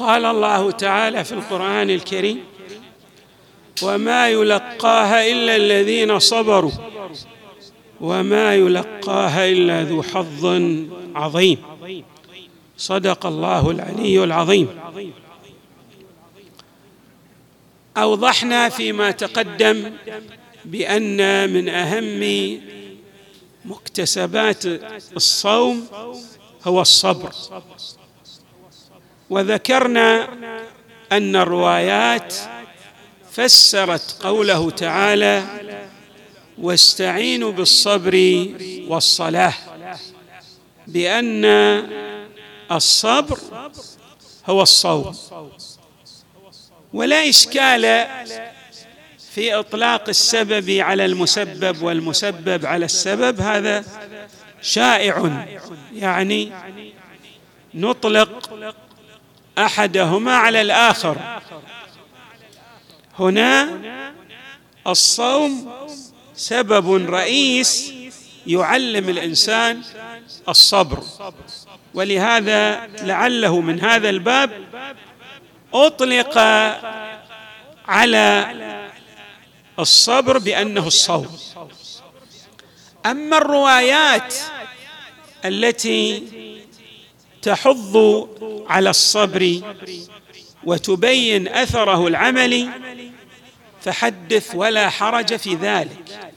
[0.00, 2.40] قال الله تعالى في القرآن الكريم
[3.82, 6.72] وما يلقاها إلا الذين صبروا
[8.00, 10.44] وما يلقاها إلا ذو حظ
[11.14, 11.58] عظيم.
[12.76, 14.68] صدق الله العلي العظيم.
[17.96, 19.92] أوضحنا فيما تقدم
[20.64, 22.22] بأن من أهم
[23.64, 24.64] مكتسبات
[25.16, 25.86] الصوم
[26.64, 27.32] هو الصبر.
[29.30, 30.28] وذكرنا
[31.12, 32.34] أن الروايات
[33.32, 35.44] فسرت قوله تعالى
[36.58, 38.46] واستعينوا بالصبر
[38.88, 39.54] والصلاة
[40.86, 41.44] بأن
[42.72, 43.38] الصبر
[44.46, 45.16] هو الصوم.
[46.92, 48.06] ولا إشكال
[49.34, 53.84] في إطلاق السبب على المسبب والمسبب على السبب هذا
[54.62, 55.46] شائع.
[55.94, 56.52] يعني
[57.74, 58.50] نطلق
[59.58, 61.40] أحدهما على الآخر.
[63.18, 63.80] هنا
[64.86, 65.72] الصوم
[66.34, 67.92] سبب رئيس
[68.46, 69.82] يعلم الإنسان
[70.48, 71.02] الصبر.
[71.94, 74.50] ولهذا لعله من هذا الباب
[75.74, 76.38] أطلق
[77.88, 78.54] على
[79.78, 81.38] الصبر بأنه الصوم.
[83.06, 84.34] أما الروايات
[85.44, 86.22] التي
[87.42, 88.28] تحض
[88.68, 89.60] على الصبر
[90.64, 92.68] وتبين أثره العملي
[93.82, 96.32] فحدث ولا حرج في ذلك.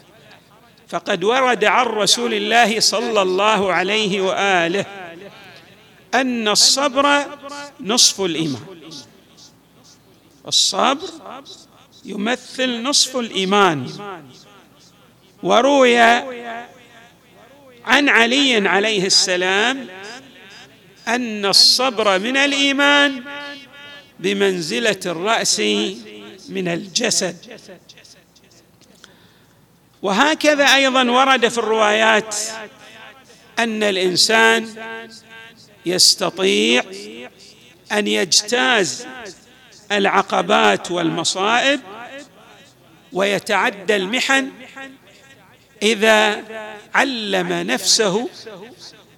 [0.87, 4.85] فقد ورد عن رسول الله صلى الله عليه وآله
[6.13, 7.25] أن الصبر
[7.81, 8.65] نصف الإيمان.
[10.47, 11.09] الصبر
[12.05, 13.89] يمثل نصف الإيمان.
[15.43, 15.97] وروي
[17.85, 19.87] عن علي عليه السلام
[21.07, 23.23] أن الصبر من الإيمان
[24.19, 25.59] بمنزلة الرأس
[26.49, 27.59] من الجسد.
[30.01, 32.35] وهكذا أيضا ورد في الروايات
[33.59, 34.69] أن الإنسان
[35.85, 36.83] يستطيع
[37.91, 39.07] أن يجتاز
[39.91, 41.79] العقبات والمصائب
[43.13, 44.51] ويتعدى المحن
[45.81, 46.43] إذا
[46.95, 48.29] علم نفسه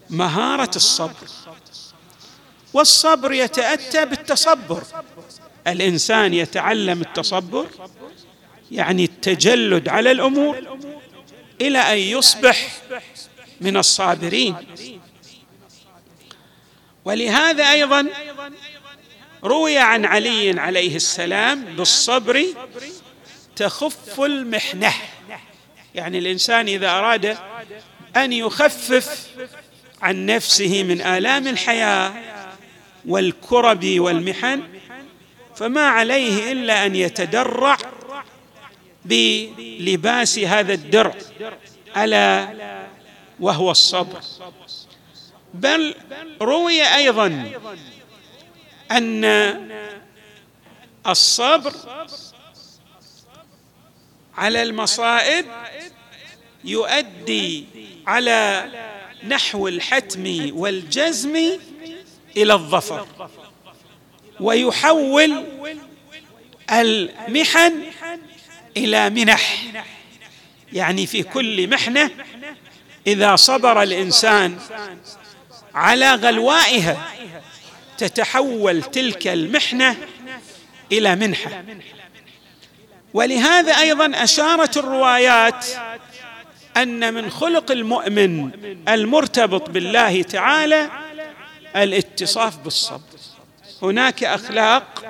[0.10, 1.28] مهارة الصبر.
[2.74, 4.84] والصبر يتأتى بالتصبر.
[5.68, 7.68] الإنسان يتعلم التصبر
[8.72, 10.78] يعني التجلد على الأمور
[11.62, 12.72] إلى أن يصبح
[13.62, 14.56] من الصابرين.
[17.06, 18.08] ولهذا أيضا
[19.44, 22.46] روي عن علي عليه السلام بالصبر
[23.56, 24.94] تخف المحنة.
[25.96, 27.38] يعني الإنسان إذا أراد
[28.16, 29.28] أن يخفف
[30.02, 32.14] عن نفسه من آلام الحياة
[33.06, 34.64] والكرب والمحن
[35.56, 37.78] فما عليه إلا أن يتدرع
[39.06, 41.16] بلباس هذا الدرع
[41.98, 42.48] ألا
[43.40, 44.20] وهو الصبر.
[45.54, 45.96] بل
[46.42, 47.52] روي أيضا
[48.92, 49.26] أن
[51.08, 51.74] الصبر
[54.38, 55.46] على المصائب
[56.64, 57.66] يؤدي
[58.08, 58.70] على
[59.28, 61.36] نحو الحتم والجزم
[62.38, 63.08] إلى الظفر.
[64.40, 65.46] ويحول
[66.72, 67.74] المحن
[68.78, 69.64] إلى منح.
[70.74, 72.12] يعني في كل محنة
[73.08, 74.58] إذا صبر الإنسان
[75.74, 77.12] على غلوائها
[77.98, 79.98] تتحول تلك المحنة
[80.92, 81.64] إلى منحة.
[83.14, 85.66] ولهذا أيضا أشارت الروايات
[86.78, 88.52] أن من خلق المؤمن
[88.88, 90.90] المرتبط بالله تعالى
[91.76, 93.00] الاتصاف بالصبر.
[93.82, 95.06] هناك أخلاق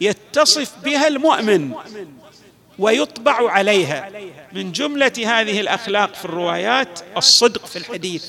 [0.00, 1.72] يتصف بها المؤمن
[2.78, 4.10] ويطبع عليها.
[4.52, 8.24] من جملة هذه الأخلاق في الروايات الصدق في الحديث.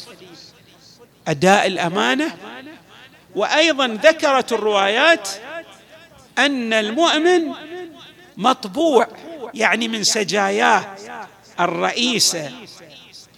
[1.28, 2.38] أداء الأمانة.
[3.36, 5.30] وأيضا ذكرت الروايات
[6.38, 7.52] أن المؤمن
[8.38, 9.08] مطبوع
[9.54, 10.96] يعني من سجاياه.
[11.60, 12.52] الرئيسه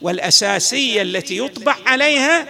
[0.01, 2.47] والأساسية التي يطبع عليها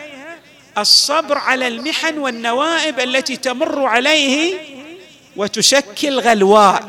[0.77, 4.53] الصبر على المحن والنوائب التي تمر عليه
[5.35, 6.83] وتشكل غلواء.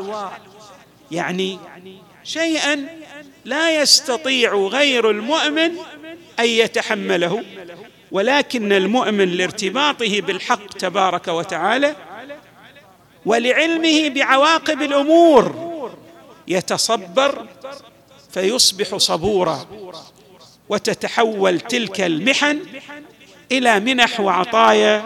[1.11, 1.59] يعني
[2.25, 2.87] شيئا
[3.45, 5.73] لا يستطيع غير المؤمن
[6.41, 7.45] أن يتحمله
[8.13, 11.97] ولكن المؤمن لارتباطه بالحق تبارك وتعالى
[13.27, 15.77] ولعلمه بعواقب الأمور
[16.49, 17.47] يتصبر
[18.37, 19.67] فيصبح صبورا
[20.69, 22.59] وتتحول تلك المحن
[23.53, 25.05] إلى منح وعطايا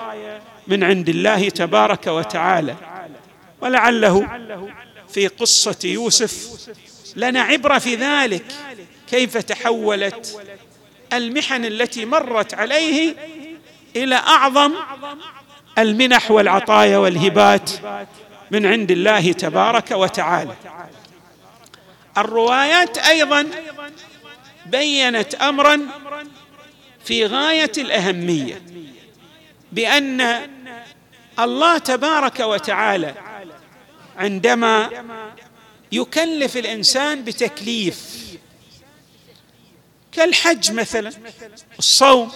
[0.67, 2.77] من عند الله تبارك وتعالى.
[3.61, 4.29] ولعله
[5.09, 6.49] في قصة يوسف
[7.17, 8.44] لنا عبرة في ذلك
[9.11, 10.43] كيف تحولت
[11.12, 13.15] المحن التي مرت عليه
[13.97, 14.73] إلى أعظم
[15.79, 17.71] المنح والعطايا والهبات
[18.50, 20.55] من عند الله تبارك وتعالى.
[22.18, 23.46] الروايات أيضا
[24.66, 25.80] بينت امرا
[27.04, 28.62] في غاية الأهمية
[29.72, 30.20] بأن
[31.38, 33.14] الله تبارك وتعالى
[34.16, 34.90] عندما
[35.92, 38.20] يكلف الإنسان بتكليف
[40.12, 41.12] كالحج مثلا
[41.78, 42.32] الصوم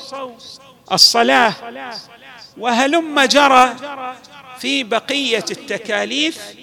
[0.93, 1.55] الصلاة
[2.59, 3.77] وهلم جرى
[4.59, 6.55] في بقية التكاليف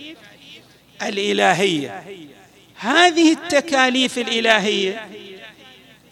[1.02, 2.04] الإلهية.
[2.82, 5.08] هذه التكاليف الإلهية.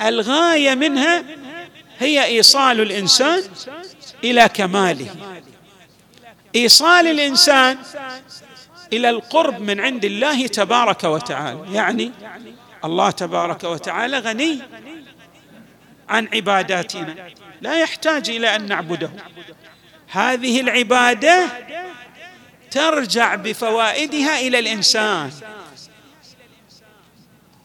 [0.01, 1.23] الغاية منها
[1.99, 3.43] هي إيصال الإنسان
[4.23, 5.15] إلى كماله.
[6.55, 7.77] إيصال الإنسان
[8.93, 11.73] إلى القرب من عند الله تبارك وتعالى.
[11.73, 12.11] يعني
[12.85, 14.59] الله تبارك وتعالى غني
[16.09, 17.15] عن عباداتنا.
[17.61, 19.09] لا يحتاج إلى أن نعبده.
[20.11, 21.47] هذه العبادة
[22.71, 25.31] ترجع بفوائدها إلى الإنسان.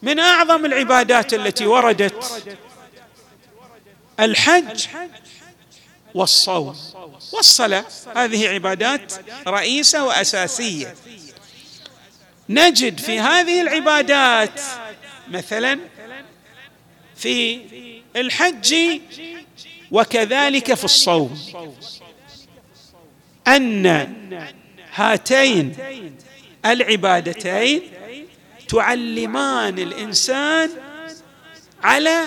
[0.05, 2.43] من أعظم العبادات التي وردت
[4.19, 4.87] الحج
[6.13, 6.77] والصوم
[7.33, 7.85] والصلاة.
[8.15, 9.13] هذه عبادات
[9.47, 10.95] رئيسة وأساسية.
[12.49, 14.61] نجد في هذه العبادات
[15.27, 15.79] مثلا
[17.15, 17.61] في
[18.15, 18.75] الحج
[19.91, 21.39] وكذلك في الصوم.
[23.47, 24.13] أن
[24.93, 25.75] هاتين
[26.65, 27.94] العبادتين
[28.67, 30.69] تعلمان الإنسان
[31.83, 32.21] على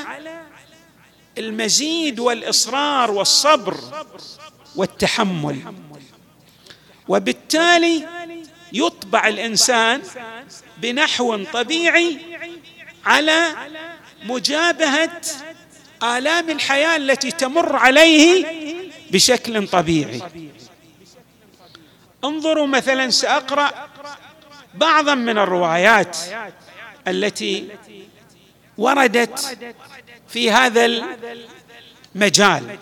[1.38, 4.04] المزيد والإصرار والصبر
[4.76, 5.74] والتحمل.
[7.08, 8.06] وبالتالي
[8.72, 10.02] يطبع الإنسان
[10.78, 12.18] بنحو طبيعي
[13.04, 13.54] على
[14.24, 15.20] مجابهة
[16.02, 18.46] آلام الحياة التي تمر عليه
[19.10, 20.22] بشكل طبيعي.
[22.24, 23.87] انظروا مثلا سأقرأ
[24.74, 26.16] بعضا من الروايات
[27.08, 27.68] التي
[28.78, 29.58] وردت
[30.28, 30.86] في هذا
[32.14, 32.78] المجال.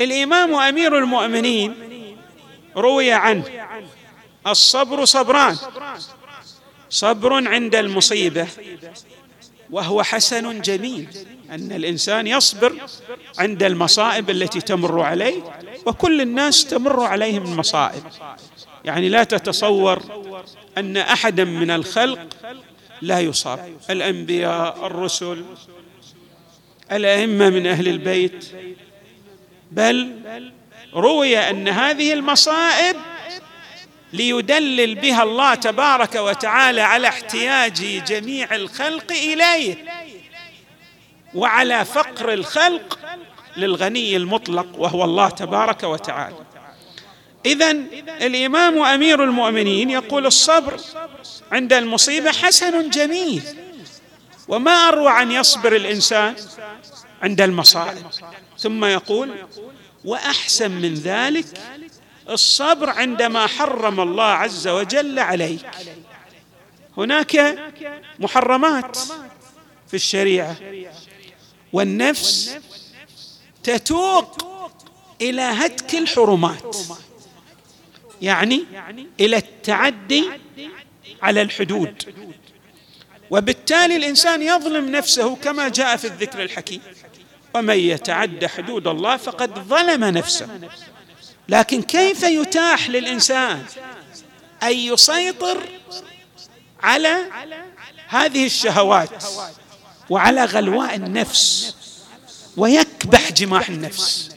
[0.00, 1.74] الإمام أمير المؤمنين
[2.76, 3.44] روي عنه
[4.46, 5.56] الصبر صبران
[6.90, 8.46] صبر عند المصيبة
[9.70, 11.08] وهو حسن جميل
[11.50, 12.76] أن الإنسان يصبر
[13.38, 15.42] عند المصائب التي تمر عليه
[15.86, 18.02] وكل الناس تمر عليهم المصائب
[18.84, 20.02] يعني لا تتصور
[20.78, 22.26] أن أحدا من الخلق
[23.02, 23.76] لا يصاب.
[23.90, 25.44] الأنبياء الرسل
[26.92, 28.46] الأئمة من أهل البيت.
[29.72, 30.20] بل
[30.94, 32.96] روي أن هذه المصائب
[34.12, 39.76] ليدلل بها الله تبارك وتعالى على احتياج جميع الخلق إليه
[41.34, 42.98] وعلى فقر الخلق
[43.56, 46.36] للغني المطلق وهو الله تبارك وتعالى.
[47.46, 47.70] اذا
[48.26, 50.80] الإمام أمير المؤمنين يقول الصبر
[51.52, 53.42] عند المصيبة حسن جميل
[54.48, 56.34] وما اروع أن يصبر الإنسان
[57.22, 58.06] عند المصائب.
[58.58, 59.34] ثم يقول
[60.04, 61.46] وأحسن من ذلك
[62.30, 65.66] الصبر عندما حرم الله عز وجل عليك.
[66.96, 67.58] هناك
[68.18, 68.98] محرمات
[69.88, 70.56] في الشريعة
[71.72, 72.56] والنفس
[73.62, 74.38] تتوق
[75.20, 76.76] إلى هتك الحرمات.
[78.22, 78.64] يعني
[79.20, 80.30] إلى التعدي
[81.22, 82.02] على الحدود.
[83.30, 86.80] وبالتالي الإنسان يظلم نفسه كما جاء في الذكر الحكيم.
[87.54, 90.48] ومن يتعد حدود الله فقد ظلم نفسه.
[91.48, 93.64] لكن كيف يتاح للإنسان
[94.62, 95.62] أن يسيطر
[96.82, 97.16] على
[98.08, 99.24] هذه الشهوات
[100.10, 101.74] وعلى غلواء النفس
[102.56, 104.30] ويكبح جماح النفس؟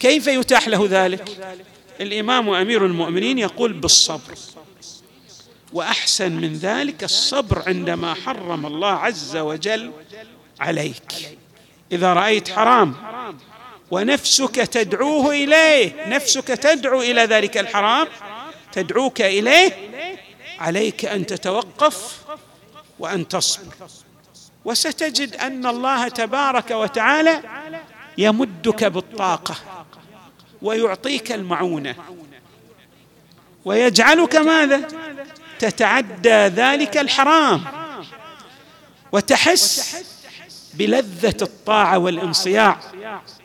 [0.00, 1.54] كيف يتاح له ذلك؟
[2.00, 4.34] الإمام أمير المؤمنين يقول بالصبر.
[5.72, 9.92] وأحسن من ذلك الصبر عندما حرم الله عز وجل
[10.60, 11.38] عليك.
[11.92, 12.94] إذا رأيت حرام
[13.90, 18.06] ونفسك تدعوه إليه نفسك تدعو إلى ذلك الحرام
[18.72, 19.72] تدعوك إليه
[20.58, 22.18] عليك أن تتوقف
[22.98, 23.74] وأن تصبر.
[24.64, 27.42] وستجد أن الله تبارك وتعالى
[28.18, 29.56] يمدك بالطاقة.
[30.64, 31.94] ويعطيك المعونة.
[33.64, 34.88] ويجعلك ماذا?
[35.58, 37.64] تتعدى ذلك الحرام.
[39.12, 39.96] وتحس
[40.74, 42.80] بلذة الطاعة والانصياع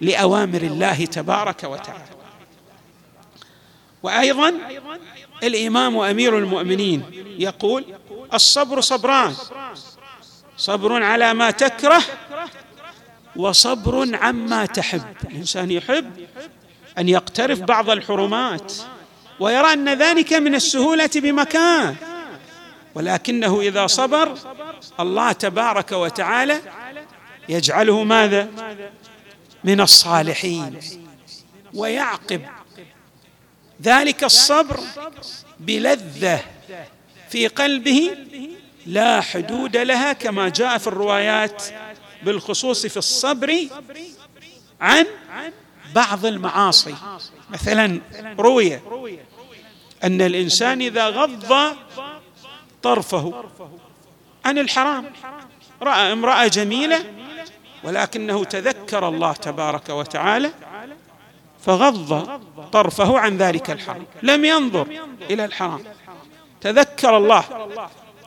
[0.01, 2.05] لأوامر الله تبارك وتعالى.
[4.03, 4.53] وأيضا
[5.43, 7.03] الإمام أمير المؤمنين
[7.39, 7.85] يقول
[8.33, 9.35] الصبر صبران.
[10.57, 12.01] صبر على ما تكره
[13.35, 15.15] وصبر عما تحب.
[15.23, 16.27] الانسان يحب
[16.99, 18.73] أن يقترف بعض الحرمات
[19.39, 21.95] ويرى أن ذلك من السهولة بمكان.
[22.95, 24.37] ولكنه إذا صبر
[24.99, 26.61] الله تبارك وتعالى
[27.49, 28.49] يجعله ماذا؟
[29.63, 30.79] من الصالحين
[31.73, 32.41] ويعقب
[33.83, 34.79] ذلك الصبر
[35.59, 36.39] بلذة
[37.29, 38.17] في قلبه
[38.85, 41.63] لا حدود لها كما جاء في الروايات
[42.23, 43.67] بالخصوص في الصبر
[44.81, 45.05] عن
[45.95, 46.95] بعض المعاصي.
[47.49, 48.01] مثلا
[48.39, 48.79] روي
[50.03, 51.75] أن الإنسان إذا غض
[52.81, 53.43] طرفه
[54.45, 55.05] عن الحرام.
[55.81, 57.05] رأى امرأة جميلة
[57.83, 60.51] ولكنه تذكر الله تبارك وتعالى
[61.61, 62.39] فغض
[62.71, 64.05] طرفه عن ذلك الحرام.
[64.23, 64.87] لم ينظر
[65.29, 65.83] إلى الحرام.
[66.61, 67.43] تذكر الله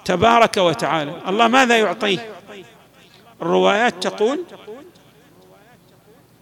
[0.05, 1.21] تبارك وتعالى.
[1.29, 2.33] الله ماذا يعطيه؟
[3.43, 4.45] الروايات تقول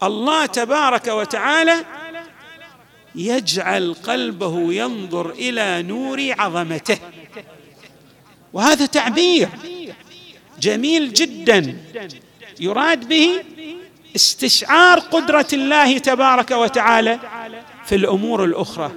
[0.03, 1.85] الله تبارك وتعالى
[3.15, 6.97] يجعل قلبه ينظر إلى نور عظمته.
[8.53, 9.49] وهذا تعبير
[10.59, 11.77] جميل جدا.
[12.59, 13.43] يراد به
[14.15, 17.19] استشعار قدرة الله تبارك وتعالى
[17.85, 18.91] في الأمور الأخرى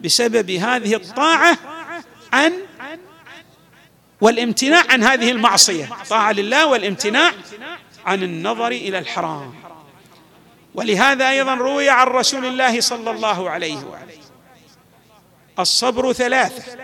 [0.00, 1.58] بسبب هذه الطاعة
[2.32, 2.52] عن
[4.20, 5.88] والامتناع عن هذه المعصية.
[6.10, 7.32] طاعة لله والامتناع
[8.06, 9.54] عن النظر إلى الحرام.
[10.74, 14.18] ولهذا أيضا روي عن رسول الله صلى الله عليه وآله.
[15.58, 16.78] الصبر ثلاثة.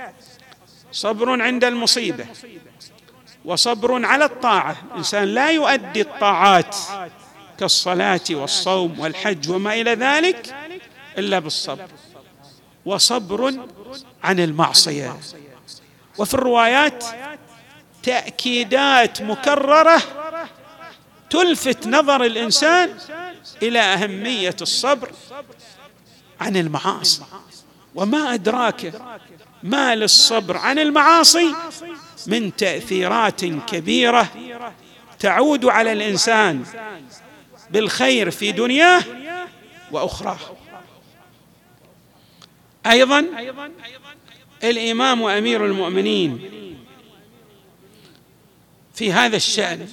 [0.93, 2.27] صبر عند المصيبة
[3.45, 4.77] وصبر على الطاعة.
[4.91, 6.77] الانسان لا يؤدي الطاعات
[7.59, 10.55] كالصلاة والصوم والحج وما إلى ذلك
[11.19, 11.89] إلا بالصبر.
[12.87, 13.55] وصبر
[14.25, 15.17] عن المعصية.
[16.19, 17.05] وفي الروايات
[18.03, 20.03] تأكيدات مكررة
[21.31, 22.99] تلفت نظر الإنسان
[23.63, 25.11] إلى أهمية الصبر
[26.41, 27.23] عن المعاصي.
[27.95, 29.03] وما أدراك
[29.63, 31.55] ما للصبر عن المعاصي؟
[32.27, 34.29] من تأثيرات كبيرة
[35.19, 36.65] تعود على الإنسان
[37.71, 39.03] بالخير في دنياه
[39.93, 40.39] وأخراه.
[42.87, 43.27] أيضا
[44.65, 46.51] الإمام أمير المؤمنين
[48.95, 49.89] في هذا الشأن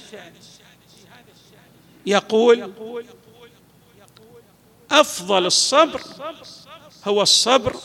[2.06, 2.72] يقول
[5.00, 6.00] أفضل الصبر
[7.04, 7.76] هو الصبر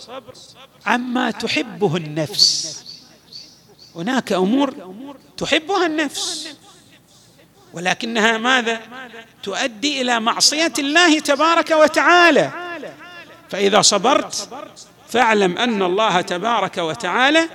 [0.85, 2.83] عما تحبه النفس.
[3.95, 4.73] هناك أمور
[5.37, 6.47] تحبها النفس
[7.73, 8.81] ولكنها ماذا؟
[9.43, 12.51] تؤدي إلى معصية الله تبارك وتعالى.
[13.49, 14.49] فإذا صبرت
[15.09, 17.49] فاعلم أن الله تبارك وتعالى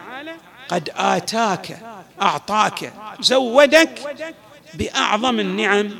[0.68, 1.82] قد آتاك
[2.22, 4.16] أعطاك زودك
[4.74, 5.90] بأعظم النعم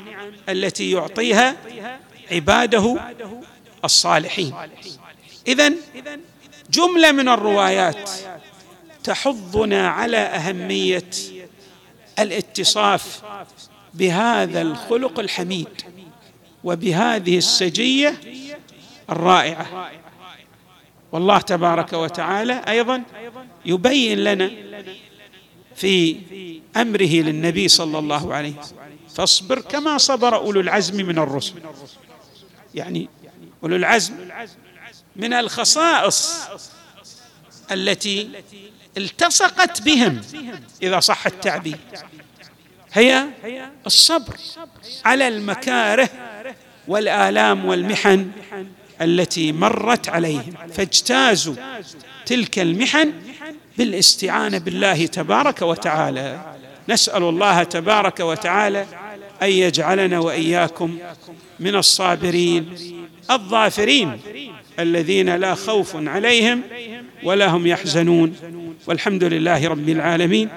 [0.49, 1.55] التي يعطيها
[2.31, 2.99] عباده
[3.85, 4.53] الصالحين.
[5.47, 5.73] اذا
[6.69, 8.09] جملة من الروايات
[9.03, 11.09] تحضنا على أهمية
[12.19, 13.21] الاتصاف
[13.93, 15.81] بهذا الخلق الحميد
[16.63, 18.21] وبهذه السجية
[19.09, 19.91] الرائعة.
[21.11, 23.03] والله تبارك وتعالى أيضا
[23.65, 24.51] يبين لنا
[25.75, 26.17] في
[26.77, 28.77] أمره للنبي صلى الله عليه وسلم.
[29.15, 31.53] فاصبر كما صبر أولو العزم من الرسل.
[32.75, 33.09] يعني
[33.63, 34.13] أولو العزم
[35.15, 36.47] من الخصائص
[37.71, 38.29] التي
[38.97, 40.21] التصقت بهم
[40.83, 41.77] إذا صح التعبير.
[42.93, 43.27] هي
[43.85, 44.35] الصبر
[45.05, 46.09] على المكاره
[46.87, 48.31] والآلام والمحن
[49.01, 51.55] التي مرت عليهم فاجتازوا
[52.25, 53.13] تلك المحن
[53.77, 56.55] بالاستعانة بالله تبارك وتعالى.
[56.89, 58.85] نسأل الله تبارك وتعالى
[59.45, 60.97] أن يجعلنا وإياكم
[61.59, 62.65] من الصابرين
[63.31, 64.09] الظافرين
[64.79, 66.61] الذين لا خوف عليهم
[67.23, 68.33] ولا هم يحزنون.
[68.87, 70.49] والحمد لله رب العالمين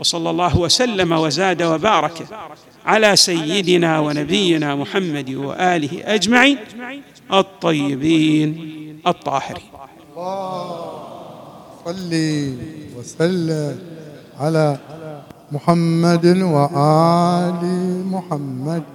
[0.00, 2.26] وصلى الله وسلم وزاد وبارك
[2.86, 6.58] على سيدنا ونبينا محمد وآله أجمعين
[7.32, 8.50] الطيبين
[9.06, 9.68] الطاهرين.
[11.84, 12.54] صلي
[12.96, 13.78] وسلم
[14.38, 14.78] على
[15.52, 17.62] محمد وآل
[18.12, 18.88] محمد.